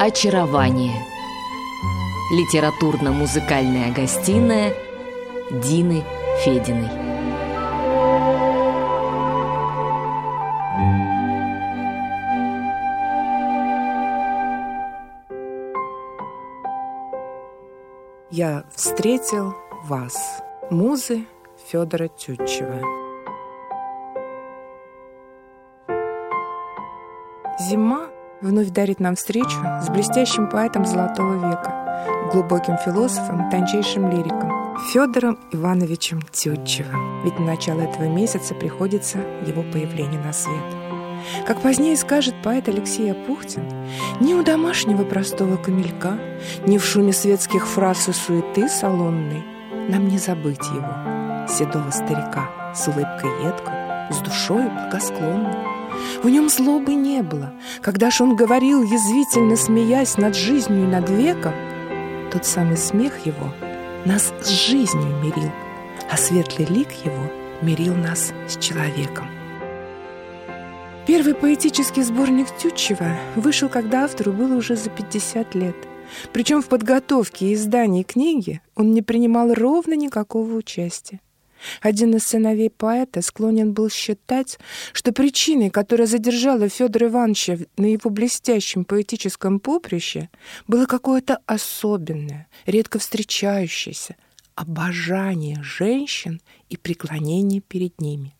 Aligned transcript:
Очарование. 0.00 1.04
Литературно-музыкальная 2.30 3.92
гостиная 3.92 4.72
Дины 5.50 6.04
Фединой. 6.44 6.88
Я 18.30 18.66
встретил 18.76 19.56
вас. 19.82 20.40
Музы 20.70 21.24
Федора 21.66 22.06
Тютчева. 22.06 22.80
Зима 27.58 28.07
вновь 28.40 28.70
дарит 28.70 29.00
нам 29.00 29.16
встречу 29.16 29.58
с 29.82 29.88
блестящим 29.88 30.48
поэтом 30.48 30.84
Золотого 30.84 31.34
века, 31.34 32.30
глубоким 32.32 32.76
философом, 32.78 33.50
тончайшим 33.50 34.10
лириком 34.10 34.76
Федором 34.92 35.38
Ивановичем 35.52 36.22
Тютчевым. 36.30 37.24
Ведь 37.24 37.38
на 37.38 37.46
начало 37.46 37.80
этого 37.80 38.04
месяца 38.04 38.54
приходится 38.54 39.18
его 39.46 39.62
появление 39.62 40.20
на 40.20 40.32
свет. 40.32 40.62
Как 41.46 41.60
позднее 41.60 41.96
скажет 41.96 42.34
поэт 42.42 42.68
Алексей 42.68 43.10
Апухтин, 43.10 43.64
ни 44.20 44.34
у 44.34 44.44
домашнего 44.44 45.04
простого 45.04 45.56
камелька, 45.56 46.18
ни 46.64 46.78
в 46.78 46.84
шуме 46.84 47.12
светских 47.12 47.66
фраз 47.66 48.08
и 48.08 48.12
суеты 48.12 48.68
салонной 48.68 49.44
нам 49.88 50.06
не 50.06 50.18
забыть 50.18 50.64
его, 50.66 51.46
седого 51.48 51.90
старика, 51.90 52.72
с 52.74 52.86
улыбкой 52.86 53.30
едкой, 53.44 53.74
с 54.12 54.18
душою 54.18 54.70
благосклонной. 54.70 55.77
В 56.22 56.28
нем 56.28 56.48
злобы 56.48 56.94
не 56.94 57.22
было. 57.22 57.52
Когда 57.80 58.10
ж 58.10 58.20
он 58.22 58.36
говорил, 58.36 58.82
язвительно 58.82 59.56
смеясь 59.56 60.16
над 60.16 60.34
жизнью 60.34 60.84
и 60.84 60.86
над 60.86 61.08
веком, 61.08 61.54
тот 62.32 62.44
самый 62.44 62.76
смех 62.76 63.24
его 63.24 63.52
нас 64.04 64.32
с 64.42 64.48
жизнью 64.48 65.14
мирил, 65.22 65.50
а 66.10 66.16
светлый 66.16 66.66
лик 66.66 66.88
его 67.04 67.30
мирил 67.62 67.94
нас 67.94 68.32
с 68.46 68.56
человеком. 68.58 69.28
Первый 71.06 71.34
поэтический 71.34 72.02
сборник 72.02 72.48
Тютчева 72.58 73.16
вышел, 73.34 73.68
когда 73.68 74.04
автору 74.04 74.32
было 74.32 74.54
уже 74.54 74.76
за 74.76 74.90
50 74.90 75.54
лет. 75.54 75.76
Причем 76.32 76.62
в 76.62 76.66
подготовке 76.66 77.46
и 77.46 77.54
издании 77.54 78.02
книги 78.02 78.60
он 78.74 78.92
не 78.92 79.02
принимал 79.02 79.54
ровно 79.54 79.94
никакого 79.94 80.54
участия. 80.54 81.20
Один 81.80 82.14
из 82.14 82.26
сыновей 82.26 82.70
поэта 82.70 83.22
склонен 83.22 83.72
был 83.72 83.90
считать, 83.90 84.58
что 84.92 85.12
причиной, 85.12 85.70
которая 85.70 86.06
задержала 86.06 86.68
Федора 86.68 87.08
Ивановича 87.08 87.58
на 87.76 87.86
его 87.86 88.10
блестящем 88.10 88.84
поэтическом 88.84 89.60
поприще, 89.60 90.30
было 90.66 90.86
какое-то 90.86 91.38
особенное, 91.46 92.48
редко 92.66 92.98
встречающееся 92.98 94.16
обожание 94.54 95.62
женщин 95.62 96.40
и 96.68 96.76
преклонение 96.76 97.60
перед 97.60 98.00
ними. 98.00 98.34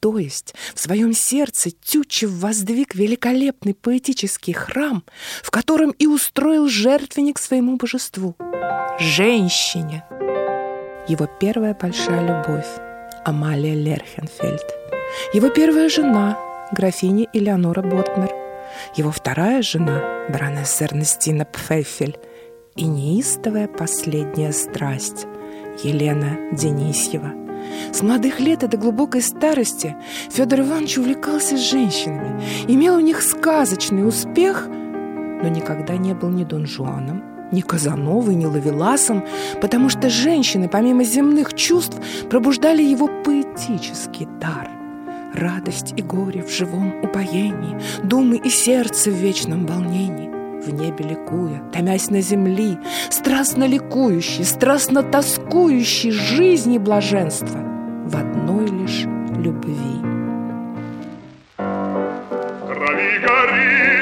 То 0.00 0.18
есть 0.18 0.54
в 0.74 0.80
своем 0.80 1.12
сердце 1.12 1.70
Тютчев 1.70 2.30
воздвиг 2.30 2.94
великолепный 2.94 3.74
поэтический 3.74 4.54
храм, 4.54 5.04
в 5.42 5.50
котором 5.50 5.90
и 5.90 6.06
устроил 6.06 6.68
жертвенник 6.68 7.38
своему 7.38 7.76
божеству— 7.76 8.34
женщине. 8.98 10.04
Его 11.08 11.26
первая 11.40 11.74
большая 11.74 12.20
любовь— 12.20 12.68
Амалия 13.24 13.74
Лерхенфельд. 13.74 14.64
Его 15.32 15.48
первая 15.48 15.88
жена— 15.88 16.38
графиня 16.72 17.26
Элеонора 17.32 17.82
Ботмер. 17.82 18.30
Его 18.94 19.10
вторая 19.10 19.62
жена— 19.62 20.02
баронесса 20.28 20.84
Эрнестина 20.84 21.44
Пфефель. 21.44 22.18
И 22.76 22.84
неистовая 22.84 23.66
последняя 23.66 24.52
страсть— 24.52 25.26
Елена 25.82 26.38
Денисьева— 26.52 27.32
с 27.92 28.02
молодых 28.02 28.40
лет 28.40 28.62
и 28.62 28.66
до 28.66 28.76
глубокой 28.76 29.22
старости 29.22 29.96
Федор 30.30 30.60
Иванович 30.60 30.98
увлекался 30.98 31.56
женщинами, 31.56 32.42
имел 32.68 32.96
у 32.96 33.00
них 33.00 33.22
сказочный 33.22 34.06
успех, 34.06 34.66
но 34.68 35.48
никогда 35.48 35.96
не 35.96 36.14
был 36.14 36.30
ни 36.30 36.44
Дон 36.44 36.66
Жуаном, 36.66 37.22
ни 37.52 37.60
Казановой, 37.60 38.34
ни 38.34 38.46
Лавеласом, 38.46 39.24
потому 39.60 39.88
что 39.88 40.08
женщины, 40.08 40.68
помимо 40.68 41.04
земных 41.04 41.54
чувств, 41.54 41.98
пробуждали 42.28 42.82
его 42.82 43.08
поэтический 43.24 44.26
дар. 44.40 44.68
Радость 45.34 45.94
и 45.96 46.02
горе 46.02 46.42
в 46.42 46.50
живом 46.50 47.04
упоении, 47.04 47.80
думы 48.02 48.36
и 48.36 48.50
сердце 48.50 49.10
в 49.10 49.14
вечном 49.14 49.66
волнении 49.66 50.30
в 50.60 50.72
небе 50.72 51.04
ликуя, 51.04 51.62
томясь 51.72 52.10
на 52.10 52.20
земли, 52.20 52.78
страстно 53.08 53.64
ликующий, 53.64 54.44
страстно 54.44 55.02
тоскующий 55.02 56.10
жизни 56.10 56.78
блаженства 56.78 57.58
в 58.04 58.16
одной 58.16 58.66
лишь 58.66 59.06
любви. 59.36 60.00
Крови 61.56 63.18
горит 63.26 63.99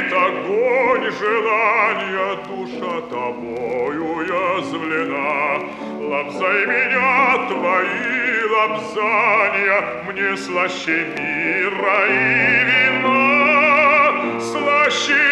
желания, 1.19 2.39
душа 2.47 3.01
тобою 3.11 4.23
язвлена. 4.23 5.61
Лобзай 6.01 6.67
меня, 6.67 7.49
твои 7.49 8.43
лобзания, 8.55 9.79
мне 10.07 10.37
слаще 10.37 11.07
мира 11.17 11.99
и 12.09 12.65
вина, 12.69 14.13
слаще 14.41 15.29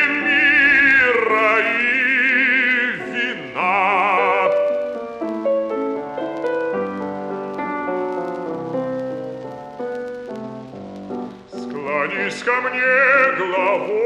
ко 12.47 12.60
мне 12.60 13.36
головою 13.38 14.05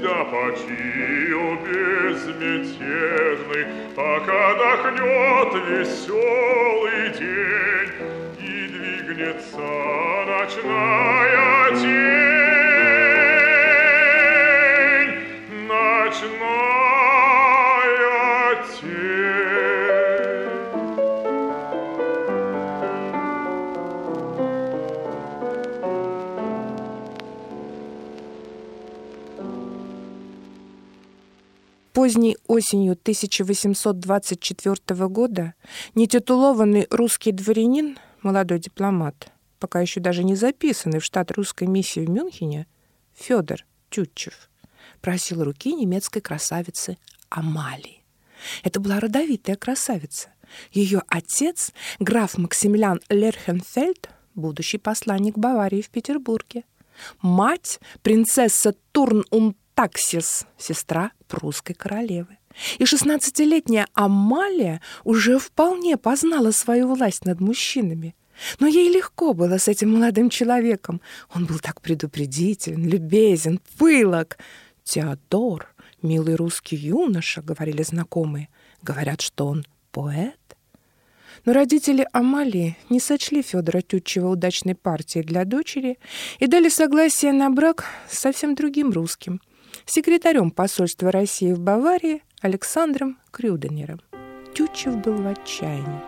И 0.00 0.02
да 0.02 0.24
почил 0.24 1.56
безмятежный, 1.66 3.66
Пока 3.94 4.54
дохнет 4.54 5.54
веселый 5.68 7.10
день 7.18 7.90
И 8.38 8.68
двигнется 8.68 9.66
ночная 10.26 11.70
тень. 11.76 12.39
Поздней 32.00 32.38
осенью 32.46 32.92
1824 32.92 35.08
года 35.08 35.52
нетитулованный 35.94 36.86
русский 36.88 37.30
дворянин, 37.30 37.98
молодой 38.22 38.58
дипломат, 38.58 39.30
пока 39.58 39.82
еще 39.82 40.00
даже 40.00 40.24
не 40.24 40.34
записанный 40.34 41.00
в 41.00 41.04
штат 41.04 41.30
русской 41.32 41.64
миссии 41.64 42.00
в 42.00 42.08
Мюнхене, 42.08 42.66
Федор 43.14 43.66
Тютчев, 43.90 44.48
просил 45.02 45.44
руки 45.44 45.74
немецкой 45.74 46.20
красавицы 46.20 46.96
Амалии. 47.28 48.02
Это 48.64 48.80
была 48.80 48.98
родовитая 48.98 49.56
красавица. 49.56 50.30
Ее 50.72 51.02
отец, 51.06 51.70
граф 51.98 52.38
Максимилиан 52.38 53.02
Лерхенфельд, 53.10 54.08
будущий 54.34 54.78
посланник 54.78 55.36
Баварии 55.36 55.82
в 55.82 55.90
Петербурге. 55.90 56.64
Мать, 57.20 57.78
принцесса 58.00 58.74
Турн 58.92 59.26
Таксис, 59.80 60.44
сестра 60.58 61.10
прусской 61.26 61.74
королевы. 61.74 62.36
И 62.78 62.84
шестнадцатилетняя 62.84 63.86
Амалия 63.94 64.82
уже 65.04 65.38
вполне 65.38 65.96
познала 65.96 66.50
свою 66.50 66.94
власть 66.94 67.24
над 67.24 67.40
мужчинами. 67.40 68.14
Но 68.58 68.66
ей 68.66 68.92
легко 68.92 69.32
было 69.32 69.56
с 69.56 69.68
этим 69.68 69.94
молодым 69.94 70.28
человеком. 70.28 71.00
Он 71.34 71.46
был 71.46 71.60
так 71.60 71.80
предупредителен, 71.80 72.86
любезен, 72.86 73.58
пылок. 73.78 74.36
Теодор, 74.84 75.74
милый 76.02 76.34
русский 76.34 76.76
юноша, 76.76 77.40
говорили 77.40 77.82
знакомые. 77.82 78.50
Говорят, 78.82 79.22
что 79.22 79.46
он 79.46 79.64
поэт. 79.92 80.36
Но 81.46 81.54
родители 81.54 82.06
Амалии 82.12 82.76
не 82.90 83.00
сочли 83.00 83.40
Федора 83.40 83.80
Тютчева 83.80 84.28
удачной 84.28 84.74
партией 84.74 85.24
для 85.24 85.46
дочери 85.46 85.98
и 86.38 86.46
дали 86.46 86.68
согласие 86.68 87.32
на 87.32 87.48
брак 87.48 87.86
совсем 88.10 88.54
другим 88.54 88.90
русским, 88.90 89.40
секретарем 89.90 90.50
посольства 90.50 91.10
России 91.10 91.52
в 91.52 91.58
Баварии 91.58 92.22
Александром 92.40 93.18
Крюденером. 93.32 94.00
Тютчев 94.54 94.96
был 94.98 95.14
в 95.14 95.26
отчаянии. 95.26 96.00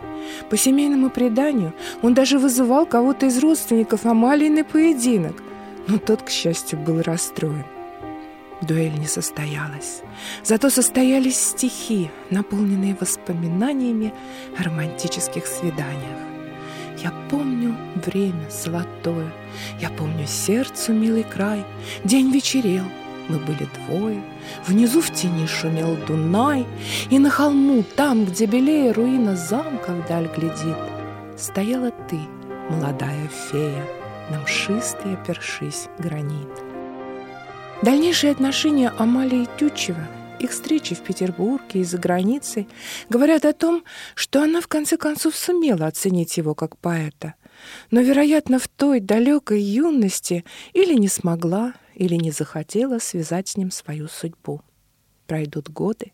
По 0.50 0.56
семейному 0.56 1.10
преданию 1.10 1.74
он 2.00 2.14
даже 2.14 2.38
вызывал 2.38 2.86
кого-то 2.86 3.26
из 3.26 3.38
родственников 3.38 4.06
Амалии 4.06 4.48
на 4.48 4.64
поединок, 4.64 5.42
но 5.88 5.98
тот, 5.98 6.22
к 6.22 6.30
счастью, 6.30 6.78
был 6.78 7.02
расстроен. 7.02 7.64
Дуэль 8.62 8.96
не 8.98 9.08
состоялась. 9.08 10.02
Зато 10.44 10.70
состоялись 10.70 11.38
стихи, 11.38 12.08
наполненные 12.30 12.96
воспоминаниями 13.00 14.14
о 14.56 14.62
романтических 14.62 15.44
свиданиях. 15.46 16.18
Я 17.02 17.12
помню 17.28 17.76
время 17.96 18.48
золотое, 18.48 19.32
Я 19.80 19.90
помню 19.90 20.26
сердцу 20.28 20.92
милый 20.92 21.24
край. 21.24 21.64
День 22.04 22.30
вечерел, 22.30 22.84
мы 23.28 23.38
были 23.38 23.68
двое, 23.86 24.22
Внизу 24.66 25.00
в 25.00 25.10
тени 25.12 25.46
шумел 25.46 25.96
Дунай, 26.06 26.66
И 27.10 27.18
на 27.18 27.30
холму, 27.30 27.84
там, 27.96 28.24
где 28.24 28.46
белее 28.46 28.92
руина 28.92 29.36
замка 29.36 29.90
вдаль 29.92 30.28
глядит, 30.36 30.76
Стояла 31.36 31.90
ты, 32.08 32.18
молодая 32.68 33.28
фея, 33.28 33.84
На 34.30 34.40
мшистый 34.40 35.14
опершись 35.14 35.88
гранит. 35.98 36.48
Дальнейшие 37.82 38.30
отношения 38.30 38.92
Амалии 38.96 39.48
Тютчева, 39.58 40.06
их 40.38 40.50
встречи 40.52 40.94
в 40.94 41.00
Петербурге 41.00 41.80
и 41.80 41.84
за 41.84 41.98
границей, 41.98 42.68
говорят 43.08 43.44
о 43.44 43.52
том, 43.52 43.82
что 44.14 44.42
она 44.42 44.60
в 44.60 44.68
конце 44.68 44.96
концов 44.96 45.34
сумела 45.34 45.86
оценить 45.86 46.36
его 46.36 46.54
как 46.54 46.76
поэта. 46.78 47.34
Но, 47.90 48.00
вероятно, 48.00 48.58
в 48.58 48.68
той 48.68 49.00
далекой 49.00 49.60
юности 49.60 50.44
или 50.72 50.94
не 50.94 51.08
смогла, 51.08 51.74
или 51.94 52.14
не 52.14 52.30
захотела 52.30 52.98
связать 52.98 53.48
с 53.48 53.56
ним 53.56 53.70
свою 53.70 54.08
судьбу. 54.08 54.62
Пройдут 55.26 55.68
годы, 55.68 56.12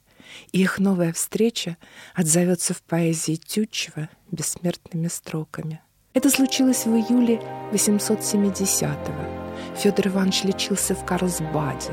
и 0.53 0.61
их 0.61 0.79
новая 0.79 1.13
встреча 1.13 1.77
отзовется 2.15 2.75
в 2.75 2.83
поэзии 2.83 3.37
Тютчева 3.37 4.09
бессмертными 4.31 5.09
строками. 5.09 5.81
Это 6.15 6.31
случилось 6.31 6.87
в 6.87 6.91
июле 6.91 7.41
870-го, 7.73 9.49
Федор 9.77 10.09
Иванович 10.09 10.45
лечился 10.45 10.95
в 10.95 11.05
Карлсбаде. 11.05 11.93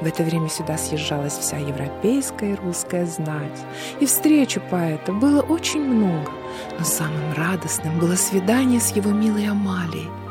В 0.00 0.06
это 0.06 0.22
время 0.22 0.48
сюда 0.48 0.76
съезжалась 0.76 1.38
вся 1.38 1.56
европейская 1.56 2.52
и 2.52 2.56
русская 2.56 3.06
знать. 3.06 3.58
И 4.00 4.06
встречу 4.06 4.60
поэта 4.70 5.12
было 5.12 5.40
очень 5.40 5.82
много, 5.82 6.30
но 6.78 6.84
самым 6.84 7.32
радостным 7.32 7.98
было 7.98 8.16
свидание 8.16 8.80
с 8.80 8.90
его 8.90 9.10
милой 9.12 9.48
Амалией. 9.48 10.23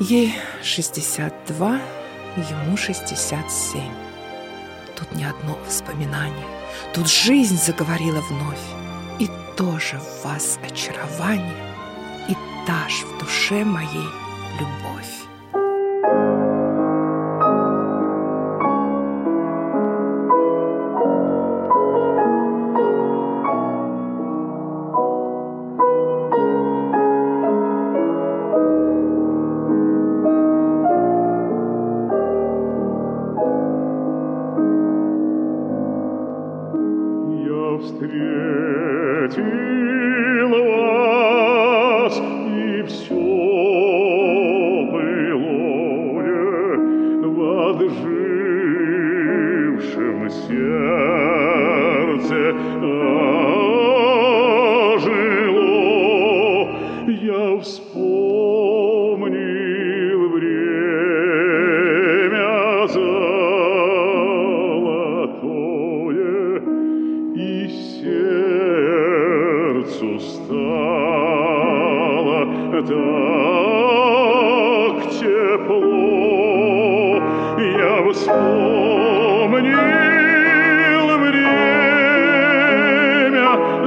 Ей 0.00 0.34
62, 0.62 1.78
ему 2.36 2.74
67. 2.74 3.82
Тут 4.96 5.12
не 5.12 5.24
одно 5.24 5.58
воспоминание, 5.66 6.46
тут 6.94 7.06
жизнь 7.06 7.58
заговорила 7.58 8.22
вновь. 8.22 8.58
И 9.18 9.28
тоже 9.58 9.98
в 9.98 10.24
вас 10.24 10.58
очарование, 10.64 11.76
и 12.30 12.34
та 12.66 12.88
ж 12.88 13.04
в 13.04 13.18
душе 13.18 13.62
моей 13.62 14.08
любовь. 14.58 15.19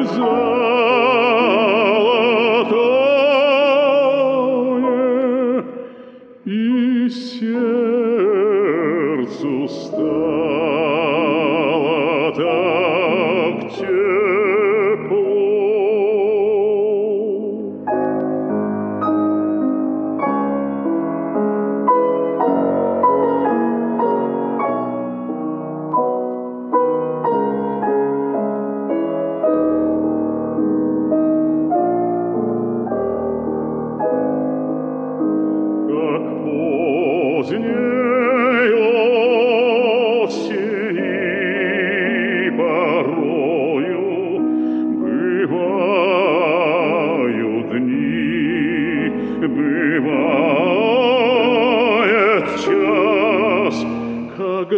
desire. 0.04 0.83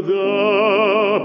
когда 0.01 1.15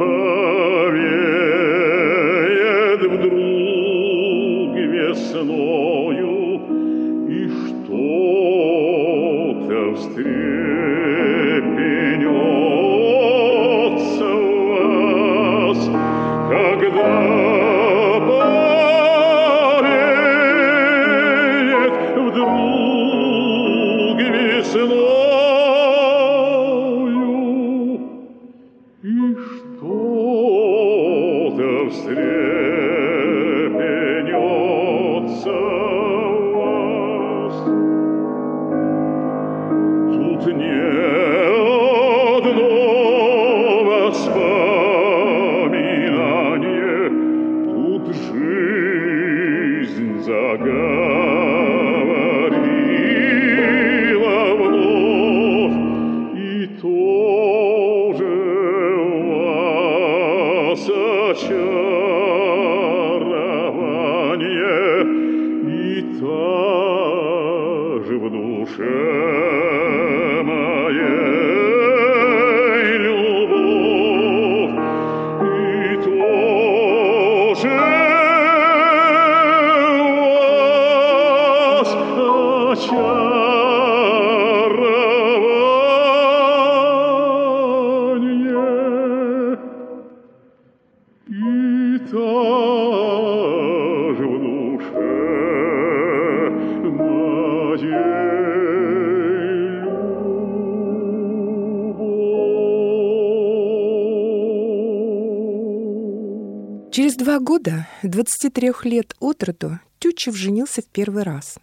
года, 107.41 107.89
23 108.03 108.73
лет 108.85 109.17
от 109.21 109.43
роду, 109.43 109.81
Тютчев 109.99 110.37
женился 110.37 110.83
в 110.83 110.87
первый 110.87 111.23
раз. 111.23 111.59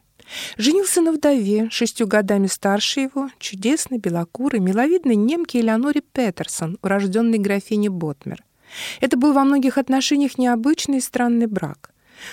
Женился 0.57 1.01
на 1.01 1.12
вдове, 1.12 1.69
шестью 1.72 2.07
годами 2.07 2.48
старше 2.48 3.01
его, 3.01 3.29
чудесной, 3.39 3.98
белокурой, 3.98 4.60
миловидной 4.60 5.15
немке 5.15 5.60
Элеоноре 5.60 6.01
Петерсон, 6.01 6.77
урожденной 6.81 7.38
графине 7.38 7.89
Ботмер. 7.89 8.43
Это 9.00 9.17
был 9.17 9.34
во 9.34 9.43
многих 9.43 9.77
отношениях 9.77 10.38
необычный 10.38 10.98
и 10.98 11.01
странный 11.01 11.48
брак. 11.48 11.91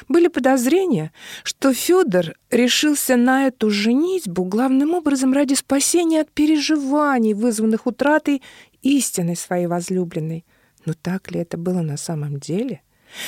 Были 0.09 0.29
подозрения, 0.29 1.13
что 1.43 1.73
Федор 1.73 2.35
решился 2.51 3.17
на 3.17 3.47
эту 3.47 3.71
женитьбу 3.71 4.45
главным 4.45 4.95
образом 4.95 5.33
ради 5.33 5.55
спасения 5.55 6.23
от 6.23 6.31
переживаний, 6.31 7.35
вызванных 7.35 7.87
утратой 7.87 8.43
истины 8.83 9.37
своей 9.37 9.67
возлюбленной. 9.67 10.45
Но 10.87 10.95
так 10.95 11.31
ли 11.31 11.41
это 11.41 11.57
было 11.59 11.83
на 11.83 11.97
самом 11.97 12.39
деле? 12.39 12.83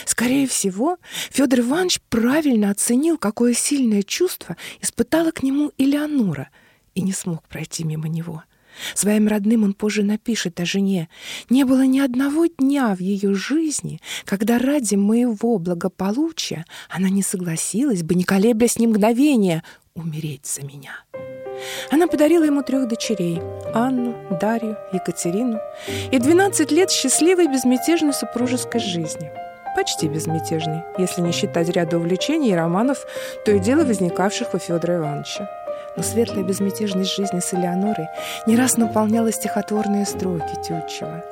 Скорее 0.04 0.46
всего, 0.46 0.98
Федор 1.30 1.60
Иванович 1.60 2.00
правильно 2.08 2.70
оценил, 2.70 3.18
какое 3.18 3.54
сильное 3.54 4.02
чувство 4.02 4.56
испытала 4.80 5.30
к 5.30 5.42
нему 5.42 5.72
Элеонора 5.78 6.48
и 6.94 7.02
не 7.02 7.12
смог 7.12 7.46
пройти 7.48 7.84
мимо 7.84 8.08
него. 8.08 8.42
Своим 8.94 9.28
родным 9.28 9.64
он 9.64 9.72
позже 9.72 10.02
напишет 10.02 10.60
о 10.60 10.66
жене. 10.66 11.08
«Не 11.48 11.64
было 11.64 11.86
ни 11.86 11.98
одного 11.98 12.46
дня 12.46 12.94
в 12.94 13.00
ее 13.00 13.34
жизни, 13.34 14.00
когда 14.24 14.58
ради 14.58 14.96
моего 14.96 15.58
благополучия 15.58 16.66
она 16.90 17.08
не 17.08 17.22
согласилась 17.22 18.02
бы, 18.02 18.14
не 18.14 18.24
колеблясь 18.24 18.78
ни 18.78 18.86
мгновения, 18.86 19.64
умереть 19.94 20.46
за 20.46 20.62
меня». 20.62 21.04
Она 21.90 22.06
подарила 22.06 22.44
ему 22.44 22.62
трех 22.62 22.86
дочерей– 22.86 23.40
Анну, 23.74 24.14
Дарью, 24.38 24.76
Екатерину 24.92 25.58
и 26.12 26.18
12 26.18 26.70
лет 26.70 26.90
счастливой 26.90 27.48
безмятежной 27.48 28.12
супружеской 28.12 28.80
жизни– 28.80 29.30
почти 29.76 30.08
безмятежный, 30.08 30.82
если 30.96 31.20
не 31.20 31.32
считать 31.32 31.68
ряда 31.68 31.98
увлечений 31.98 32.50
и 32.50 32.54
романов, 32.54 33.06
то 33.44 33.52
и 33.52 33.58
дело 33.58 33.84
возникавших 33.84 34.54
у 34.54 34.58
Федора 34.58 34.96
Ивановича. 34.96 35.65
Но 35.96 36.02
светлая 36.02 36.44
безмятежность 36.44 37.14
жизни 37.14 37.40
с 37.40 37.54
Элеонорой 37.54 38.08
не 38.46 38.56
раз 38.56 38.76
наполняла 38.76 39.32
стихотворные 39.32 40.04
строки 40.04 40.54
Тютчева. 40.62 41.24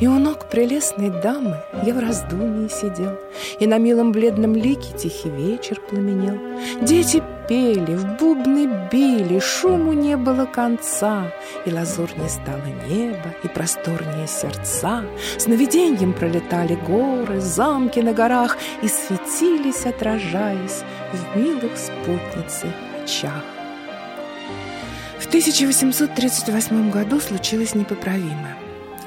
И 0.00 0.06
у 0.06 0.18
ног 0.18 0.46
прелестной 0.46 1.10
дамы 1.10 1.58
я 1.82 1.94
в 1.94 1.98
раздумье 1.98 2.68
сидел, 2.68 3.18
И 3.60 3.66
на 3.66 3.78
милом 3.78 4.12
бледном 4.12 4.54
лике 4.54 4.92
тихий 4.96 5.30
вечер 5.30 5.80
пламенел. 5.80 6.38
Дети 6.82 7.22
пели, 7.48 7.94
в 7.94 8.16
бубны 8.16 8.88
били, 8.90 9.38
шуму 9.38 9.92
не 9.92 10.16
было 10.16 10.46
конца, 10.46 11.32
И 11.64 11.72
лазурнее 11.72 12.28
стало 12.28 12.64
небо, 12.88 13.34
и 13.42 13.48
просторнее 13.48 14.26
сердца. 14.26 15.04
Сновиденьем 15.38 16.12
пролетали 16.12 16.74
горы, 16.74 17.40
замки 17.40 18.00
на 18.00 18.12
горах, 18.12 18.56
И 18.82 18.88
светились, 18.88 19.84
отражаясь 19.84 20.82
в 21.12 21.38
милых 21.38 21.72
спутницы 21.76 22.66
очах. 23.02 23.55
В 25.26 25.28
1838 25.28 26.88
году 26.92 27.18
случилось 27.18 27.74
непоправимое. 27.74 28.56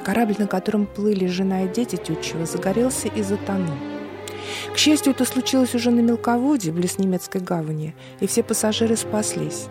Корабль, 0.04 0.36
на 0.38 0.48
котором 0.48 0.86
плыли 0.86 1.28
жена 1.28 1.64
и 1.64 1.70
дети 1.70 1.96
Тютчева, 1.96 2.46
загорелся 2.46 3.08
и 3.08 3.24
затонул. 3.24 3.78
К 4.74 4.78
счастью, 4.78 5.14
это 5.14 5.24
случилось 5.24 5.74
уже 5.76 5.92
на 5.92 6.02
мелководье, 6.02 6.74
близ 6.74 6.98
немецкой 6.98 7.40
гавани, 7.40 7.96
и 8.20 8.28
все 8.28 8.44
пассажиры 8.44 8.98
спаслись. 8.98 9.68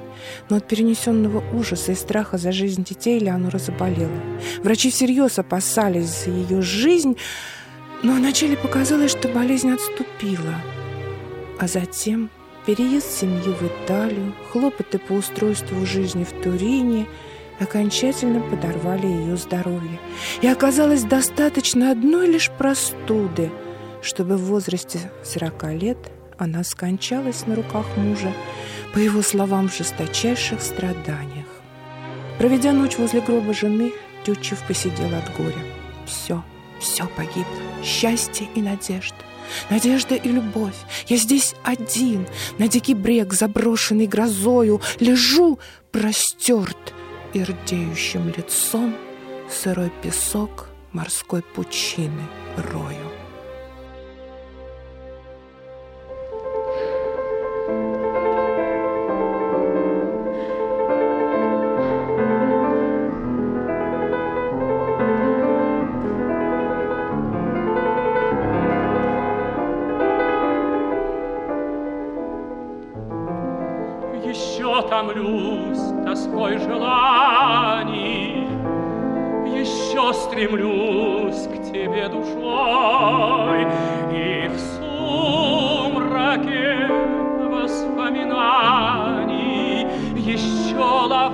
Но 0.49 0.57
от 0.57 0.67
перенесенного 0.67 1.45
ужаса 1.55 1.93
и 1.93 1.95
страха 1.95 2.39
за 2.39 2.51
жизнь 2.51 2.83
детей 2.83 3.19
Леонора 3.19 3.59
заболела. 3.59 4.19
Врачи 4.63 4.91
всерьез 4.91 5.39
опасались 5.39 6.25
за 6.25 6.31
ее 6.31 6.63
жизнь, 6.63 7.19
но 8.03 8.15
вначале 8.15 8.57
показалось, 8.57 9.11
что 9.11 9.29
болезнь 9.29 9.71
отступила. 9.71 10.55
А 11.61 11.69
затем 11.69 12.31
переезд 12.69 13.11
семьи 13.11 13.51
в 13.51 13.63
Италию, 13.63 14.35
хлопоты 14.53 14.99
по 14.99 15.15
устройству 15.15 15.87
жизни 15.87 16.23
в 16.23 16.33
Турине 16.43 17.07
окончательно 17.59 18.43
подорвали 18.43 19.07
ее 19.07 19.39
здоровье. 19.39 19.99
И 20.43 20.47
оказалось 20.47 21.03
достаточно 21.03 21.91
одной 21.91 22.27
лишь 22.27 22.51
простуды, 22.51 23.51
чтобы 24.03 24.37
в 24.37 24.45
возрасте 24.45 25.11
40 25.25 25.65
лет 25.81 25.97
она 26.37 26.63
скончалась 26.63 27.47
на 27.47 27.55
руках 27.55 27.87
мужа, 27.97 28.35
по 28.93 28.99
его 28.99 29.23
словам, 29.23 29.71
в 29.71 29.75
жесточайших 29.75 30.61
страданиях. 30.61 31.47
Проведя 32.37 32.73
ночь 32.73 32.99
возле 32.99 33.23
гроба 33.23 33.55
жены, 33.55 33.93
Тютчев 34.25 34.63
посидел 34.69 35.09
от 35.15 35.35
горя. 35.39 35.65
Все, 36.07 36.45
все 36.81 37.07
погибло. 37.17 37.47
Счастье 37.83 38.47
и 38.55 38.61
надежда. 38.61 39.28
Надежда 39.71 40.15
и 40.15 40.29
любовь. 40.29 40.77
Я 41.07 41.17
здесь 41.17 41.55
один, 41.63 42.27
на 42.59 42.69
дикий 42.69 42.95
брег, 42.95 43.33
заброшенный 43.33 44.07
грозою, 44.07 44.81
лежу 45.01 45.59
простерт 45.91 46.95
и 47.35 47.43
рдеющим 47.43 48.33
лицом 48.37 48.95
сырой 49.51 49.93
песок 50.03 50.69
морской 50.93 51.43
пучины 51.43 52.23
рою. 52.57 53.18
Томлюсь 74.89 75.93
тоской 76.05 76.59
желаний, 76.59 78.47
Еще 79.55 80.13
стремлюсь 80.15 81.47
к 81.47 81.63
тебе 81.71 82.09
душой, 82.09 83.67
И 84.13 84.49
в 84.49 84.59
сумраке 84.77 86.89
воспоминаний. 87.51 89.87
Еще 90.17 90.77
ловлю 90.77 91.28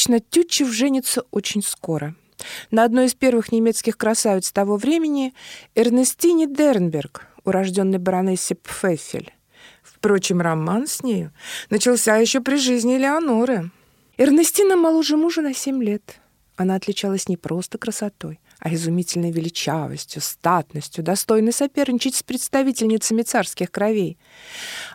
Вторично 0.00 0.20
Тютчев 0.20 0.72
женится 0.72 1.24
очень 1.30 1.62
скоро. 1.62 2.14
На 2.70 2.84
одной 2.84 3.04
из 3.04 3.14
первых 3.14 3.52
немецких 3.52 3.98
красавиц 3.98 4.50
того 4.50 4.78
времени 4.78 5.34
Эрнестине 5.74 6.46
Дернберг, 6.46 7.26
урожденной 7.44 7.98
баронессе 7.98 8.54
Пфеффель. 8.54 9.34
Впрочем, 9.82 10.40
роман 10.40 10.86
с 10.86 11.02
нею 11.02 11.34
начался 11.68 12.16
еще 12.16 12.40
при 12.40 12.56
жизни 12.56 12.96
Леоноры. 12.96 13.70
Эрнестина 14.16 14.74
моложе 14.74 15.18
мужа 15.18 15.42
на 15.42 15.52
семь 15.52 15.84
лет. 15.84 16.18
Она 16.56 16.76
отличалась 16.76 17.28
не 17.28 17.36
просто 17.36 17.76
красотой, 17.76 18.40
а 18.58 18.72
изумительной 18.72 19.32
величавостью, 19.32 20.22
статностью, 20.22 21.04
достойной 21.04 21.52
соперничать 21.52 22.14
с 22.14 22.22
представительницами 22.22 23.20
царских 23.20 23.70
кровей. 23.70 24.16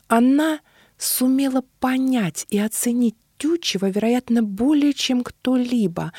Она 0.08 0.62
сумела 0.98 1.64
понять 1.80 2.48
и 2.50 2.58
оценить 2.58 3.16
Тютчева, 3.38 3.90
вероятно, 3.90 4.42
более 4.44 4.94
чем 4.94 5.24
кто-либо. 5.24 6.12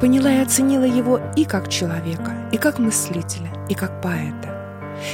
Поняла 0.00 0.32
и 0.32 0.42
оценила 0.42 0.84
его 0.84 1.20
и 1.36 1.44
как 1.44 1.68
человека, 1.68 2.48
и 2.52 2.56
как 2.56 2.78
мыслителя, 2.78 3.50
и 3.68 3.74
как 3.74 4.00
поэта. 4.00 4.54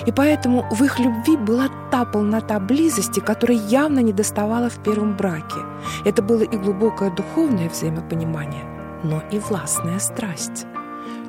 И 0.07 0.13
поэтому 0.13 0.67
в 0.71 0.83
их 0.85 0.99
любви 0.99 1.37
была 1.37 1.69
та 1.91 2.05
полнота 2.05 2.59
близости, 2.61 3.21
которой 3.21 3.57
явно 3.57 4.01
не 4.01 4.13
доставала 4.13 4.69
в 4.69 4.83
первом 4.83 5.17
браке. 5.17 5.61
Это 6.05 6.23
было 6.23 6.43
и 6.43 6.57
глубокое 6.57 7.11
духовное 7.11 7.69
взаимопонимание, 7.69 8.65
но 9.05 9.23
и 9.33 9.39
властная 9.39 9.99
страсть. 9.99 10.67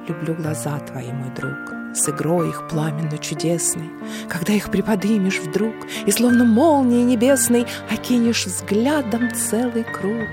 люблю 0.07 0.35
глаза 0.35 0.79
твои, 0.79 1.11
мой 1.11 1.29
друг, 1.35 1.84
С 1.95 2.09
игрой 2.09 2.49
их 2.49 2.67
пламенно 2.67 3.17
чудесной, 3.17 3.89
Когда 4.27 4.51
их 4.51 4.69
приподымешь 4.69 5.39
вдруг 5.39 5.73
И 6.05 6.11
словно 6.11 6.43
молнией 6.43 7.03
небесной 7.03 7.65
Окинешь 7.89 8.47
взглядом 8.47 9.33
целый 9.33 9.85
круг. 9.85 10.27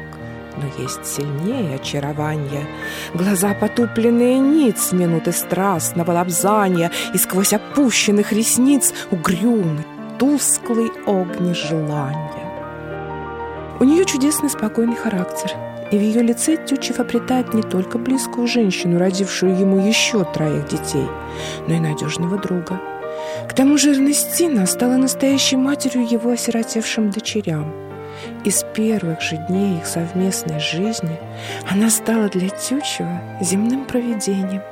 Но 0.57 0.83
есть 0.83 1.07
сильнее 1.07 1.77
очарование, 1.77 2.67
Глаза 3.15 3.55
потупленные 3.55 4.41
ниц 4.41 4.91
Минуты 4.91 5.31
страстного 5.31 6.11
лобзания, 6.11 6.91
И 7.15 7.19
сквозь 7.19 7.53
опущенных 7.53 8.33
ресниц 8.33 8.93
Угрюмый, 9.13 9.87
тусклый 10.19 10.91
огни 11.07 11.55
желания. 11.55 12.51
У 13.79 13.85
нее 13.85 14.05
чудесный 14.05 14.51
спокойный 14.51 14.97
характер— 14.97 15.53
и 15.93 15.99
в 15.99 16.01
ее 16.01 16.23
лице 16.23 16.57
Тютчев 16.57 16.99
обретает 16.99 17.53
не 17.53 17.63
только 17.63 17.99
близкую 17.99 18.49
женщину, 18.49 18.99
родившую 18.99 19.57
ему 19.59 19.87
еще 19.87 20.25
троих 20.25 20.67
детей, 20.67 21.07
но 21.69 21.75
и 21.75 21.81
надежного 21.81 22.39
друга. 22.39 22.81
К 23.49 23.53
тому 23.53 23.77
же 23.77 23.93
Эрнестина 23.93 24.67
стала 24.67 24.97
настоящей 24.97 25.57
матерью 25.57 26.11
его 26.11 26.31
осиротевшим 26.31 27.11
дочерям. 27.11 27.73
И 28.45 28.51
с 28.51 28.65
первых 28.75 29.21
же 29.21 29.37
дней 29.49 29.79
их 29.79 29.87
совместной 29.87 30.61
жизни 30.61 31.19
она 31.71 31.91
стала 31.91 32.29
для 32.29 32.49
Тютчева 32.49 33.21
земным 33.41 33.85
провидением, 33.85 34.63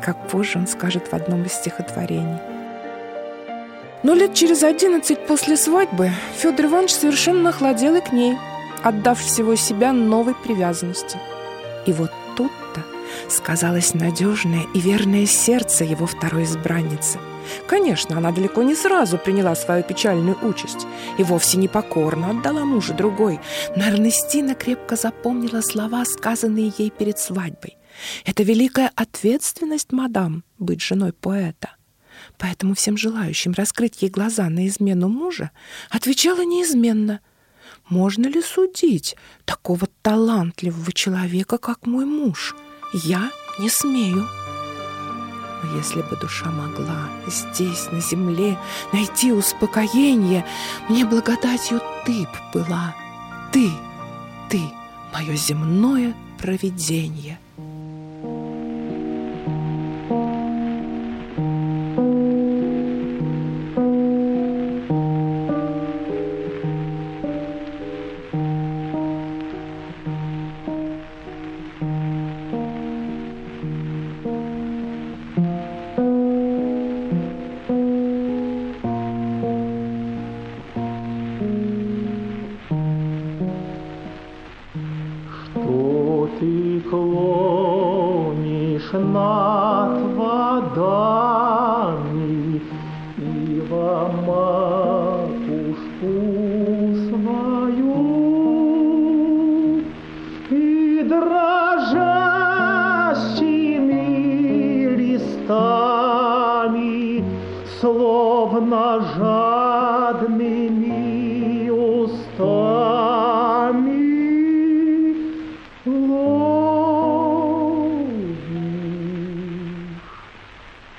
как 0.00 0.28
позже 0.28 0.58
он 0.58 0.66
скажет 0.66 1.08
в 1.08 1.12
одном 1.12 1.44
из 1.44 1.52
стихотворений. 1.52 2.38
Но 4.02 4.14
лет 4.14 4.34
через 4.34 4.62
одиннадцать 4.62 5.26
после 5.26 5.56
свадьбы 5.56 6.10
Федор 6.36 6.66
Иванович 6.66 6.92
совершенно 6.92 7.50
охладел 7.50 7.94
и 7.96 8.00
к 8.00 8.10
ней– 8.12 8.36
отдав 8.82 9.20
всего 9.20 9.54
себя 9.56 9.92
новой 9.92 10.34
привязанности. 10.34 11.18
И 11.86 11.92
вот 11.92 12.10
тут-то 12.36 12.84
сказалось 13.28 13.94
надежное 13.94 14.66
и 14.74 14.80
верное 14.80 15.26
сердце 15.26 15.84
его 15.84 16.06
второй 16.06 16.44
избранницы. 16.44 17.18
Конечно, 17.66 18.18
она 18.18 18.30
далеко 18.30 18.62
не 18.62 18.74
сразу 18.74 19.18
приняла 19.18 19.54
свою 19.54 19.82
печальную 19.82 20.38
участь 20.42 20.86
и 21.18 21.24
вовсе 21.24 21.58
не 21.58 21.68
покорно 21.68 22.30
отдала 22.30 22.64
мужа 22.64 22.94
другой, 22.94 23.40
но 23.76 23.84
Эрнестина 23.84 24.54
крепко 24.54 24.96
запомнила 24.96 25.60
слова, 25.60 26.04
сказанные 26.04 26.72
ей 26.78 26.90
перед 26.90 27.18
свадьбой. 27.18 27.76
Это 28.24 28.42
великая 28.42 28.90
ответственность, 28.94 29.92
мадам, 29.92 30.44
быть 30.58 30.80
женой 30.80 31.12
поэта. 31.12 31.76
Поэтому 32.38 32.74
всем 32.74 32.96
желающим 32.96 33.52
раскрыть 33.52 34.02
ей 34.02 34.08
глаза 34.08 34.48
на 34.48 34.66
измену 34.68 35.08
мужа 35.08 35.50
отвечала 35.90 36.44
неизменно– 36.44 37.20
можно 37.92 38.26
ли 38.26 38.40
судить 38.40 39.16
такого 39.44 39.86
талантливого 40.00 40.92
человека, 40.92 41.58
как 41.58 41.86
мой 41.86 42.06
муж? 42.06 42.56
Я 42.94 43.30
не 43.58 43.68
смею. 43.68 44.26
Но 45.62 45.76
если 45.76 46.00
бы 46.00 46.16
душа 46.16 46.50
могла 46.50 47.10
здесь, 47.26 47.92
на 47.92 48.00
земле, 48.00 48.58
найти 48.94 49.30
успокоение, 49.32 50.46
мне 50.88 51.04
благодатью 51.04 51.82
ты 52.06 52.22
б 52.22 52.30
была. 52.54 52.96
Ты, 53.52 53.70
ты, 54.48 54.60
мое 55.12 55.36
земное 55.36 56.14
провидение. 56.38 57.38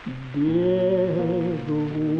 Diego. 0.05 2.12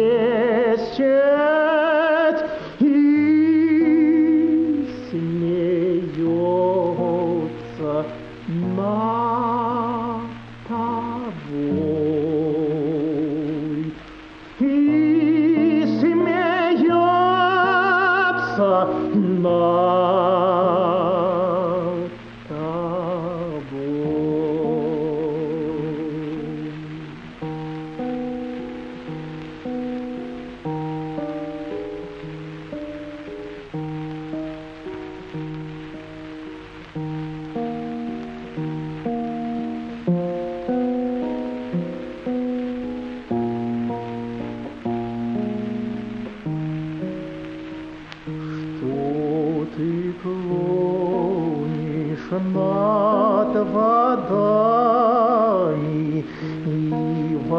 Christian, 0.00 1.04
he's 2.78 3.20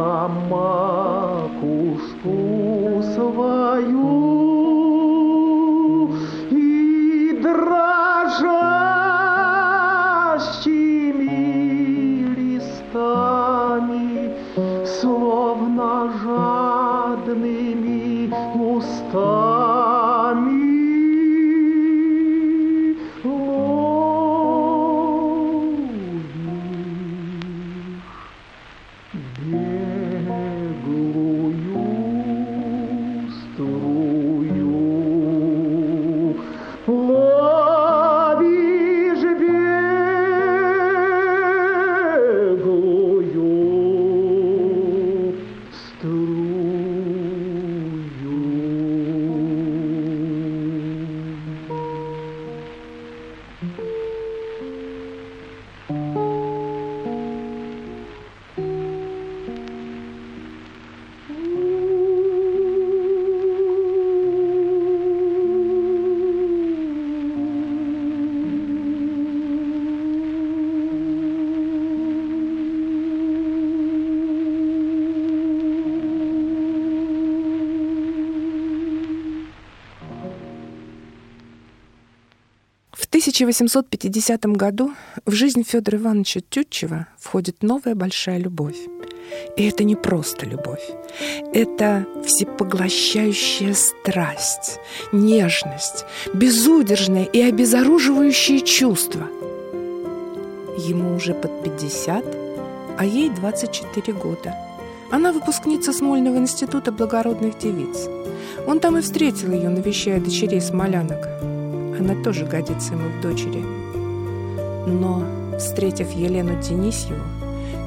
мама 0.02 1.50
кушку 1.62 3.04
свою. 3.14 4.21
1850 83.44 84.46
году 84.46 84.94
в 85.26 85.32
жизнь 85.32 85.64
Федора 85.64 85.98
Ивановича 85.98 86.42
Тютчева 86.48 87.08
входит 87.18 87.64
новая 87.64 87.96
большая 87.96 88.38
любовь. 88.38 88.78
И 89.58 89.68
это 89.68 89.84
не 89.84 89.96
просто 89.96 90.46
любовь. 90.46 90.84
Это 91.52 92.06
всепоглощающая 92.24 93.74
страсть, 93.74 94.80
нежность, 95.12 96.06
безудержное 96.36 97.24
и 97.24 97.42
обезоруживающее 97.42 98.62
чувство. 98.62 99.28
Ему 100.78 101.16
уже 101.16 101.34
под 101.34 101.64
50, 101.64 102.24
а 103.00 103.06
ей 103.06 103.32
24 103.32 104.14
года. 104.14 104.56
Она 105.10 105.32
выпускница 105.32 105.94
Смольного 105.94 106.38
института 106.38 106.92
благородных 106.92 107.58
девиц. 107.58 108.08
Он 108.68 108.80
там 108.80 108.98
и 108.98 109.02
встретил 109.02 109.52
ее, 109.52 109.70
навещая 109.70 110.20
дочерей 110.20 110.62
смолянок. 110.62 111.51
Она 112.02 112.16
тоже 112.24 112.46
годится 112.46 112.94
ему 112.94 113.10
в 113.10 113.22
дочери. 113.22 113.64
Но, 114.88 115.24
встретив 115.60 116.12
Елену 116.14 116.60
Денисьеву, 116.60 117.22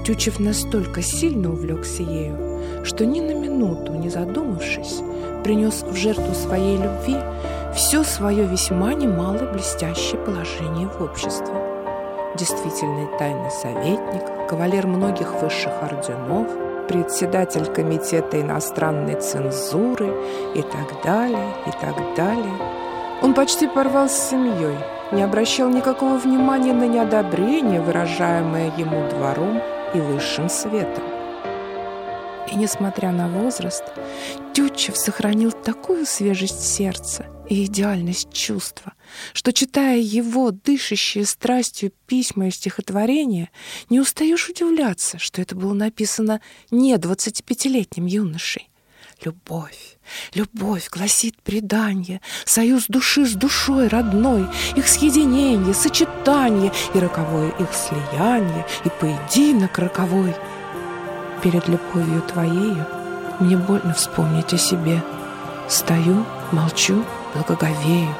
Тючев 0.05 0.38
настолько 0.38 1.03
сильно 1.03 1.53
увлекся 1.53 2.05
ею, 2.05 2.85
что 2.85 3.05
ни 3.05 3.20
на 3.20 3.35
минуту, 3.35 3.92
не 3.94 4.11
задумавшись, 4.11 5.00
принес 5.42 5.83
в 5.83 5.96
жертву 5.96 6.33
своей 6.33 6.77
любви 6.77 7.16
все 7.74 8.05
свое 8.05 8.46
весьма 8.46 8.94
немало 8.94 9.50
блестящее 9.53 10.20
положение 10.20 10.87
в 10.87 11.03
обществе. 11.03 11.57
Действительный 12.38 13.09
тайный 13.18 13.50
советник, 13.50 14.48
кавалер 14.48 14.87
многих 14.87 15.42
высших 15.42 15.72
орденов, 15.83 16.46
председатель 16.87 17.66
комитета 17.66 18.40
иностранной 18.40 19.20
цензуры 19.20 20.14
и 20.55 20.62
так 20.62 21.03
далее, 21.03 21.53
и 21.66 21.70
так 21.72 21.96
далее. 22.16 22.83
Он 23.24 23.32
почти 23.32 23.66
порвал 23.66 24.10
с 24.10 24.28
семьей, 24.28 24.76
не 25.10 25.22
обращал 25.22 25.70
никакого 25.70 26.18
внимания 26.18 26.74
на 26.74 26.87
неодобрение, 26.87 27.80
выражаемое 27.80 28.70
ему 28.76 29.08
двором 29.08 29.62
и 29.94 29.98
высшим 29.98 30.50
светом. 30.50 31.02
И 32.52 32.54
несмотря 32.54 33.12
на 33.12 33.28
возраст, 33.28 33.82
Тютчев 34.52 34.98
сохранил 34.98 35.52
такую 35.52 36.04
свежесть 36.04 36.60
сердца 36.60 37.24
и 37.48 37.64
идеальность 37.64 38.30
чувства, 38.30 38.92
что, 39.32 39.54
читая 39.54 39.96
его 39.96 40.50
дышащие 40.50 41.24
страстью 41.24 41.92
письма 42.06 42.48
и 42.48 42.50
стихотворения, 42.50 43.48
не 43.88 44.00
устаешь 44.00 44.50
удивляться, 44.50 45.18
что 45.18 45.40
это 45.40 45.56
было 45.56 45.72
написано 45.72 46.42
не 46.70 46.94
25-летним 46.96 48.04
юношей. 48.04 48.68
Любовь, 49.22 49.96
любовь 50.35 50.90
гласит 50.90 51.40
предание, 51.42 52.20
союз 52.44 52.87
души 52.88 53.24
с 53.24 53.33
душой 53.33 53.88
родной, 53.88 54.46
их 54.77 54.88
съединение, 54.88 55.72
сочетание 55.72 56.72
и 56.94 56.98
роковое 56.98 57.50
их 57.50 57.68
слияние, 57.72 58.66
и 58.85 58.90
поединок 58.90 59.79
роковой. 59.79 60.35
Перед 61.42 61.68
любовью 61.68 62.22
твоею 62.22 62.87
мне 63.40 63.57
больно 63.57 63.94
вспомнить 63.94 64.53
о 64.53 64.59
себе. 64.59 65.03
Стою, 65.68 66.27
молчу, 66.53 67.05
благоговею 67.35 68.14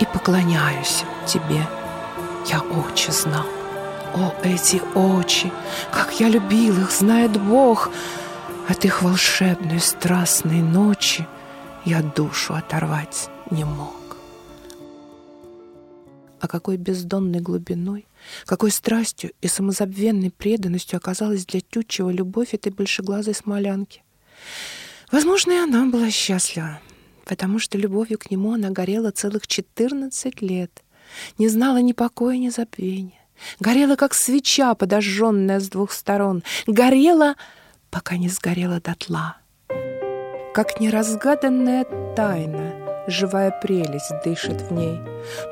и 0.00 0.06
поклоняюсь 0.06 1.04
тебе. 1.26 1.66
Я 2.46 2.60
очи 2.60 3.10
знал. 3.10 3.44
О, 4.14 4.32
эти 4.42 4.80
очи! 4.94 5.52
Как 5.92 6.18
я 6.20 6.28
любил 6.28 6.80
их, 6.80 6.90
знает 6.90 7.32
Бог! 7.32 7.90
От 8.68 8.84
их 8.84 9.02
волшебной 9.02 9.78
страстной 9.78 10.60
ночи 10.60 11.24
я 11.84 12.02
душу 12.02 12.54
оторвать 12.54 13.28
не 13.52 13.64
мог. 13.64 13.94
А 16.40 16.48
какой 16.48 16.76
бездонной 16.76 17.38
глубиной, 17.38 18.06
какой 18.44 18.72
страстью 18.72 19.30
и 19.40 19.46
самозабвенной 19.46 20.32
преданностью 20.32 20.96
оказалась 20.96 21.46
для 21.46 21.60
Тютчева 21.60 22.10
любовь 22.10 22.54
этой 22.54 22.72
большеглазой 22.72 23.34
смолянки. 23.34 24.02
Возможно, 25.12 25.52
и 25.52 25.58
она 25.58 25.86
была 25.86 26.10
счастлива, 26.10 26.80
потому 27.24 27.60
что 27.60 27.78
любовью 27.78 28.18
к 28.18 28.32
нему 28.32 28.54
она 28.54 28.70
горела 28.70 29.12
целых 29.12 29.46
14 29.46 30.42
лет, 30.42 30.82
не 31.38 31.48
знала 31.48 31.80
ни 31.80 31.92
покоя, 31.92 32.36
ни 32.36 32.48
забвения. 32.48 33.20
Горела, 33.60 33.94
как 33.94 34.12
свеча, 34.12 34.74
подожженная 34.74 35.60
с 35.60 35.68
двух 35.68 35.92
сторон. 35.92 36.42
Горела 36.66 37.36
пока 37.90 38.16
не 38.16 38.28
сгорела 38.28 38.80
дотла. 38.80 39.36
Как 40.54 40.80
неразгаданная 40.80 41.84
тайна, 42.16 42.72
живая 43.06 43.50
прелесть 43.50 44.12
дышит 44.24 44.60
в 44.62 44.72
ней. 44.72 45.00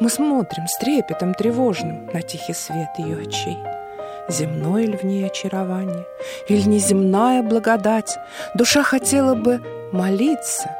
Мы 0.00 0.08
смотрим 0.08 0.66
с 0.66 0.78
трепетом 0.78 1.34
тревожным 1.34 2.06
на 2.12 2.22
тихий 2.22 2.54
свет 2.54 2.90
ее 2.98 3.18
очей. 3.18 3.58
Земное 4.28 4.86
ли 4.86 4.96
в 4.96 5.04
ней 5.04 5.26
очарование, 5.26 6.06
или 6.48 6.62
неземная 6.62 7.42
благодать? 7.42 8.16
Душа 8.54 8.82
хотела 8.82 9.34
бы 9.34 9.60
молиться, 9.92 10.70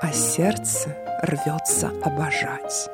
а 0.00 0.12
сердце 0.12 0.96
рвется 1.22 1.92
обожать. 2.04 2.90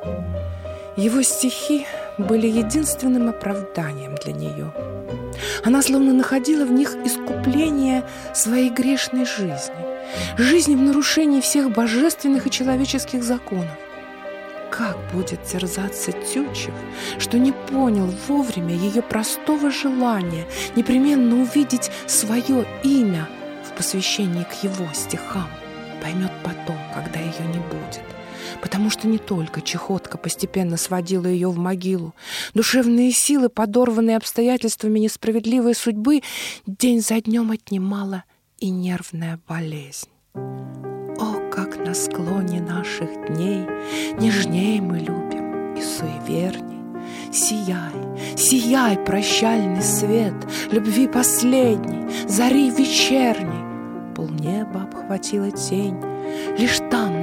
Его 0.97 1.23
стихи 1.23 1.87
были 2.19 2.47
единственным 2.47 3.31
оправданием 3.31 4.17
для 4.17 4.33
нее— 4.33 4.73
она 5.65 5.83
словно 5.83 6.13
находила 6.13 6.65
в 6.65 6.73
них 6.73 6.97
искупление 7.05 8.05
своей 8.35 8.71
грешной 8.71 9.25
жизни, 9.25 9.75
жизни 10.37 10.75
в 10.75 10.81
нарушении 10.83 11.41
всех 11.41 11.71
божественных 11.71 12.47
и 12.47 12.51
человеческих 12.51 13.23
законов. 13.23 13.77
Как 14.71 14.97
будет 15.13 15.43
терзаться 15.45 16.13
Тютчев, 16.13 16.75
что 17.19 17.39
не 17.39 17.53
понял 17.53 18.13
вовремя 18.29 18.75
ее 18.75 19.03
простого 19.03 19.71
желания 19.71 20.47
непременно 20.77 21.41
увидеть 21.41 21.91
свое 22.07 22.67
имя 22.83 23.29
в 23.65 23.77
посвящении 23.77 24.45
к 24.45 24.63
его 24.63 24.87
стихам, 24.93 25.49
поймет 26.03 26.33
потом, 26.45 26.79
когда 26.95 27.19
ее 27.19 27.47
не 27.53 27.61
будет 27.61 28.18
потому 28.61 28.91
что 28.91 29.07
не 29.09 29.19
только 29.19 29.61
чехотка 29.61 30.19
постепенно 30.19 30.77
сводила 30.77 31.27
ее 31.27 31.49
в 31.49 31.59
могилу. 31.59 32.15
Душевные 32.55 33.13
силы, 33.13 33.49
подорванные 33.49 34.17
обстоятельствами 34.17 34.99
несправедливой 34.99 35.75
судьбы, 35.75 36.23
день 36.67 37.01
за 37.01 37.21
днем 37.21 37.51
отнимала 37.51 38.25
и 38.59 38.71
нервная 38.71 39.41
болезнь. 39.49 40.09
О, 40.35 41.51
как 41.51 41.77
на 41.85 41.95
склоне 41.95 42.61
наших 42.61 43.09
дней 43.29 43.67
нежней 44.19 44.81
мы 44.81 44.99
любим 44.99 45.75
и 45.75 45.83
суеверней. 45.83 46.79
Сияй, 47.33 47.93
сияй, 48.37 48.97
прощальный 49.05 49.83
свет 49.83 50.35
Любви 50.71 51.07
последней, 51.07 52.29
зари 52.29 52.71
вечерней. 52.71 54.15
Полнеба 54.15 54.83
обхватила 54.83 55.51
тень, 55.51 56.01
Лишь 56.59 56.79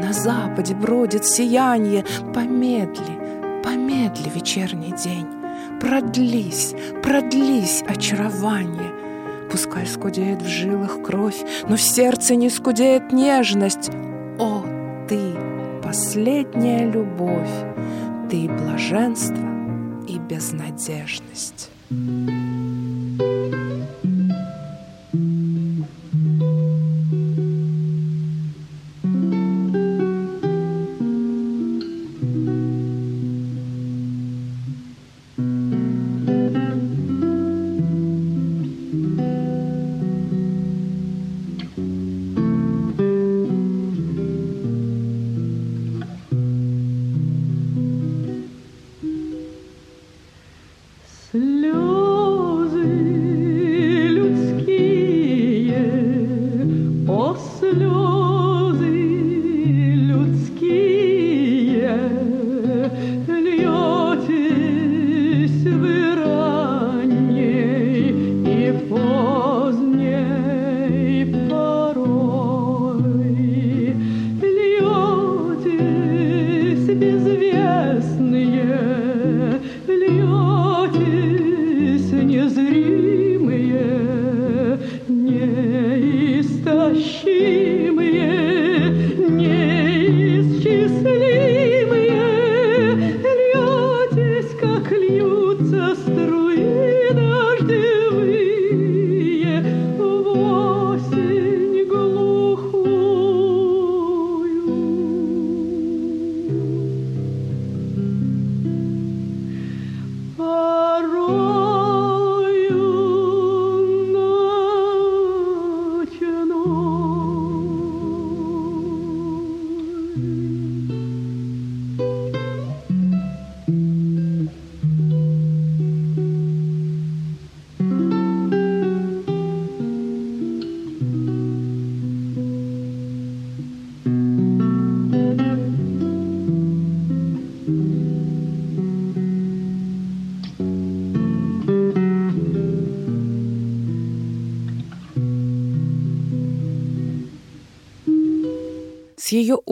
на 0.05 0.13
западе, 0.13 0.75
бродит 0.75 1.25
сияние. 1.25 2.05
Помедли, 2.33 3.61
помедли 3.63 4.29
вечерний 4.29 4.93
день. 4.93 5.27
Продлись, 5.79 6.75
продлись 7.01 7.83
очарование. 7.87 8.91
Пускай 9.51 9.85
скудеет 9.87 10.41
в 10.41 10.47
жилах 10.47 11.01
кровь, 11.03 11.43
но 11.67 11.75
в 11.75 11.81
сердце 11.81 12.35
не 12.35 12.49
скудеет 12.49 13.11
нежность. 13.11 13.89
О, 14.39 14.63
ты, 15.07 15.35
последняя 15.83 16.89
любовь, 16.89 17.49
ты 18.29 18.47
блаженство 18.47 19.47
и 20.07 20.19
безнадежность. 20.19 21.69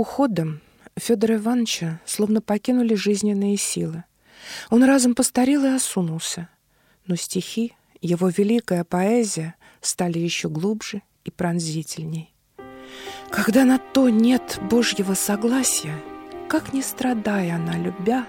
Уходом 0.03 0.59
Федора 0.97 1.37
Ивановича 1.37 2.01
словно 2.05 2.41
покинули 2.41 2.93
жизненные 2.93 3.55
силы. 3.55 4.03
Он 4.69 4.83
разом 4.83 5.15
постарел 5.15 5.63
и 5.63 5.69
осунулся. 5.69 6.49
Но 7.07 7.15
стихи, 7.15 7.73
его 8.01 8.27
великая 8.27 8.83
поэзия 8.83 9.55
стали 9.79 10.19
еще 10.19 10.49
глубже 10.49 11.03
и 11.23 11.31
пронзительней. 11.31 12.33
Когда 13.31 13.63
на 13.63 13.79
то 13.79 14.09
нет 14.09 14.59
Божьего 14.69 15.13
согласия, 15.13 15.95
как 16.49 16.73
не 16.73 16.81
страдая 16.81 17.55
она, 17.55 17.77
любя, 17.77 18.27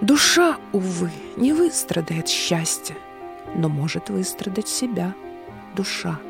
душа, 0.00 0.58
увы, 0.72 1.10
не 1.36 1.52
выстрадает 1.52 2.28
счастья, 2.28 2.94
но 3.56 3.68
может 3.68 4.10
выстрадать 4.10 4.68
себя 4.68 5.12
душа. 5.74 6.20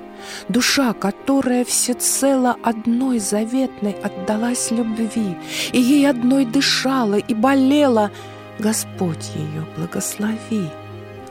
Душа, 0.48 0.92
которая 0.92 1.64
всецело 1.64 2.56
одной 2.62 3.18
заветной 3.18 3.92
отдалась 3.92 4.70
любви, 4.70 5.36
и 5.72 5.80
ей 5.80 6.08
одной 6.08 6.44
дышала 6.44 7.16
и 7.16 7.34
болела, 7.34 8.10
Господь 8.58 9.30
ее 9.34 9.66
благослови. 9.76 10.68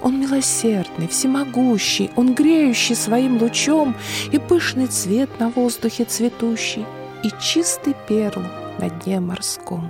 Он 0.02 0.20
милосердный, 0.20 1.08
всемогущий, 1.08 2.12
Он 2.18 2.34
греющий 2.34 2.94
своим 2.96 3.42
лучом 3.42 3.96
И 4.34 4.38
пышный 4.38 4.88
цвет 4.88 5.40
на 5.40 5.50
воздухе 5.50 6.04
цветущий, 6.04 6.86
И 7.24 7.32
чистый 7.42 7.96
перл 8.08 8.44
на 8.80 8.90
дне 8.90 9.22
морском. 9.22 9.90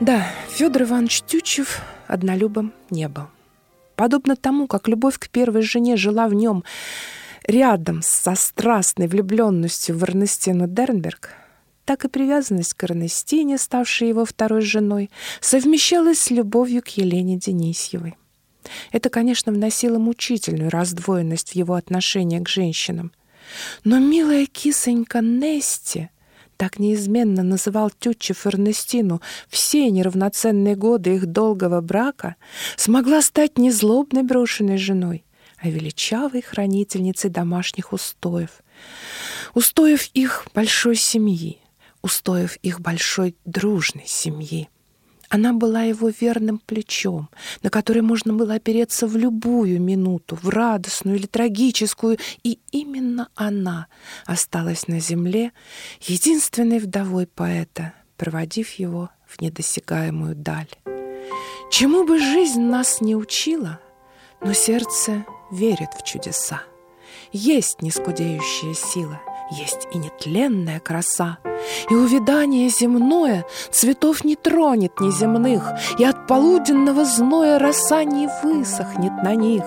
Да, 0.00 0.26
Федор 0.50 0.82
Иванович 0.82 1.22
Тютчев 1.22 1.80
однолюбом 2.06 2.72
не 2.90 3.08
был. 3.08 3.28
Подобно 3.96 4.36
тому, 4.36 4.66
как 4.66 4.88
любовь 4.88 5.18
к 5.18 5.28
первой 5.28 5.62
жене 5.62 5.96
жила 5.96 6.28
в 6.28 6.34
нем 6.34 6.64
рядом 7.46 8.00
со 8.02 8.34
страстной 8.34 9.08
влюбленностью 9.08 9.96
в 9.96 10.04
Эрнестину 10.04 10.66
Дернберг, 10.66 11.30
так 11.84 12.04
и 12.04 12.08
привязанность 12.08 12.74
к 12.74 12.84
Эрнестине, 12.84 13.58
ставшей 13.58 14.08
его 14.08 14.24
второй 14.24 14.62
женой, 14.62 15.10
совмещалась 15.40 16.20
с 16.20 16.30
любовью 16.30 16.82
к 16.82 16.88
Елене 16.88 17.36
Денисьевой. 17.36 18.16
Это, 18.92 19.10
конечно, 19.10 19.52
вносило 19.52 19.98
мучительную 19.98 20.70
раздвоенность 20.70 21.50
в 21.50 21.54
его 21.56 21.74
отношение 21.74 22.40
к 22.40 22.48
женщинам. 22.48 23.12
Но 23.82 23.98
милая 23.98 24.46
кисонька 24.46 25.20
Нести— 25.20 26.10
так 26.62 26.78
неизменно 26.78 27.42
называл 27.42 27.90
Тютчев 27.90 28.46
Эрнестину 28.46 29.20
все 29.48 29.90
неравноценные 29.90 30.76
годы 30.76 31.16
их 31.16 31.26
долгого 31.26 31.80
брака, 31.80 32.36
смогла 32.76 33.20
стать 33.20 33.58
не 33.58 33.72
злобной 33.72 34.22
брошенной 34.22 34.76
женой, 34.76 35.24
а 35.58 35.68
величавой 35.68 36.40
хранительницей 36.40 37.30
домашних 37.30 37.92
устоев, 37.92 38.62
устоев 39.54 40.08
их 40.14 40.46
большой 40.54 40.94
семьи, 40.94 41.58
устоев 42.00 42.54
их 42.58 42.80
большой 42.80 43.34
дружной 43.44 44.04
семьи. 44.06 44.68
Она 45.32 45.54
была 45.54 45.84
его 45.84 46.10
верным 46.10 46.58
плечом, 46.58 47.30
на 47.62 47.70
которое 47.70 48.02
можно 48.02 48.34
было 48.34 48.52
опереться 48.56 49.06
в 49.06 49.16
любую 49.16 49.80
минуту, 49.80 50.36
в 50.36 50.50
радостную 50.50 51.16
или 51.16 51.24
трагическую, 51.24 52.18
и 52.42 52.58
именно 52.70 53.30
она 53.34 53.86
осталась 54.26 54.88
на 54.88 55.00
земле, 55.00 55.52
единственной 56.02 56.80
вдовой 56.80 57.26
поэта, 57.26 57.94
проводив 58.18 58.72
его 58.72 59.08
в 59.26 59.40
недосягаемую 59.40 60.36
даль. 60.36 60.68
Чему 61.70 62.04
бы 62.04 62.18
жизнь 62.18 62.60
нас 62.60 63.00
не 63.00 63.16
учила, 63.16 63.80
но 64.42 64.52
сердце 64.52 65.24
верит 65.50 65.94
в 65.98 66.04
чудеса. 66.04 66.62
Есть 67.32 67.80
нескудеющая 67.80 68.74
сила, 68.74 69.18
есть 69.58 69.88
и 69.92 69.98
нетленная 69.98 70.80
краса— 70.80 71.38
и 71.90 71.94
увядание 71.94 72.68
земное 72.68 73.44
Цветов 73.70 74.24
не 74.24 74.36
тронет 74.36 75.00
неземных, 75.00 75.72
И 75.98 76.04
от 76.04 76.26
полуденного 76.26 77.04
зноя 77.04 77.58
Роса 77.58 78.04
не 78.04 78.28
высохнет 78.42 79.12
на 79.22 79.34
них. 79.34 79.64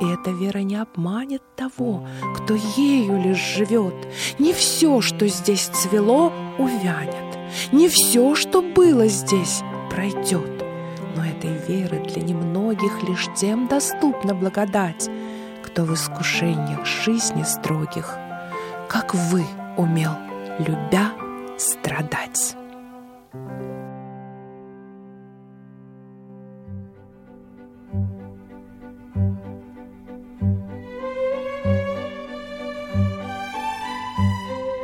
И 0.00 0.06
эта 0.06 0.30
вера 0.30 0.58
не 0.58 0.76
обманет 0.76 1.42
того, 1.56 2.06
Кто 2.36 2.54
ею 2.76 3.20
лишь 3.22 3.56
живет. 3.56 3.94
Не 4.38 4.52
все, 4.52 5.00
что 5.00 5.26
здесь 5.28 5.66
цвело, 5.66 6.32
увянет, 6.58 7.38
Не 7.72 7.88
все, 7.88 8.34
что 8.34 8.62
было 8.62 9.06
здесь, 9.06 9.62
пройдет. 9.90 10.64
Но 11.16 11.24
этой 11.24 11.56
веры 11.68 12.00
для 12.00 12.22
немногих 12.22 13.02
Лишь 13.08 13.28
тем 13.36 13.68
доступна 13.68 14.34
благодать, 14.34 15.08
Кто 15.64 15.84
в 15.84 15.94
искушениях 15.94 16.84
жизни 16.86 17.44
строгих, 17.44 18.18
Как 18.88 19.14
вы 19.14 19.44
умел, 19.76 20.12
любя, 20.58 21.12
страдать. 21.58 22.56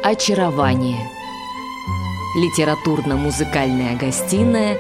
Очарование. 0.03 0.99
Литературно-музыкальная 2.37 3.97
гостиная 3.97 4.79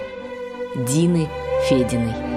Дины 0.74 1.28
Фединой. 1.68 2.29